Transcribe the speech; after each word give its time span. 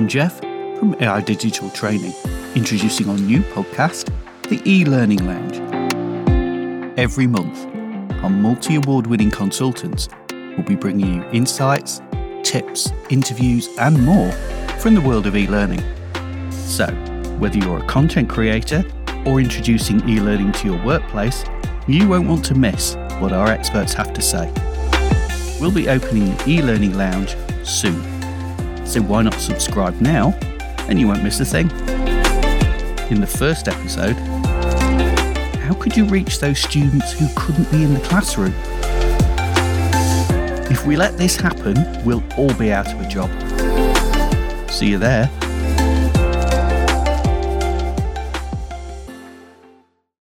Jeff 0.00 0.40
from 0.78 0.96
AI 1.00 1.20
Digital 1.20 1.68
Training, 1.70 2.14
introducing 2.54 3.08
our 3.10 3.16
new 3.18 3.40
podcast, 3.40 4.10
The 4.48 4.60
E 4.64 4.86
Learning 4.86 5.24
Lounge. 5.26 5.58
Every 6.98 7.26
month, 7.26 7.66
our 8.24 8.30
multi 8.30 8.76
award 8.76 9.06
winning 9.06 9.30
consultants 9.30 10.08
will 10.30 10.64
be 10.64 10.76
bringing 10.76 11.16
you 11.16 11.22
insights, 11.32 12.00
tips, 12.42 12.90
interviews, 13.10 13.68
and 13.78 14.02
more 14.02 14.32
from 14.80 14.94
the 14.94 15.00
world 15.00 15.26
of 15.26 15.36
e 15.36 15.46
learning. 15.46 15.82
So, 16.50 16.86
whether 17.38 17.58
you're 17.58 17.84
a 17.84 17.86
content 17.86 18.30
creator 18.30 18.84
or 19.26 19.40
introducing 19.40 20.08
e 20.08 20.20
learning 20.20 20.52
to 20.52 20.68
your 20.68 20.82
workplace, 20.84 21.44
you 21.86 22.08
won't 22.08 22.28
want 22.28 22.44
to 22.46 22.54
miss 22.54 22.96
what 23.18 23.32
our 23.32 23.48
experts 23.48 23.92
have 23.92 24.12
to 24.14 24.22
say. 24.22 24.50
We'll 25.60 25.70
be 25.70 25.88
opening 25.88 26.34
the 26.34 26.44
e 26.48 26.62
learning 26.62 26.96
lounge 26.96 27.36
soon. 27.62 28.21
So 28.92 29.00
why 29.00 29.22
not 29.22 29.32
subscribe 29.40 29.98
now 30.02 30.38
and 30.86 31.00
you 31.00 31.08
won't 31.08 31.24
miss 31.24 31.40
a 31.40 31.46
thing? 31.46 31.70
In 33.10 33.22
the 33.22 33.26
first 33.26 33.66
episode, 33.66 34.12
how 35.60 35.72
could 35.72 35.96
you 35.96 36.04
reach 36.04 36.40
those 36.40 36.60
students 36.60 37.10
who 37.12 37.26
couldn't 37.34 37.70
be 37.70 37.84
in 37.84 37.94
the 37.94 38.00
classroom? 38.00 38.52
If 40.70 40.84
we 40.84 40.96
let 40.96 41.16
this 41.16 41.36
happen, 41.36 42.04
we'll 42.04 42.22
all 42.36 42.52
be 42.52 42.70
out 42.70 42.92
of 42.92 43.00
a 43.00 43.08
job. 43.08 43.30
See 44.70 44.90
you 44.90 44.98
there. 44.98 45.30